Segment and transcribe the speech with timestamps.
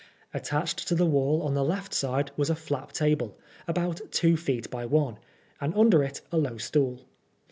[0.33, 4.67] Attached to the wall on the left side was a flap table, about two feet
[4.71, 5.19] by one,
[5.61, 7.01] and under it a low stool.